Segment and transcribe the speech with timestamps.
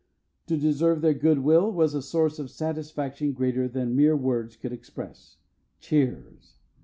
[0.47, 4.73] To deserve their good will was a source of satisfaction greater than mere words could
[4.73, 5.37] express.
[5.79, 6.55] (Cheers.)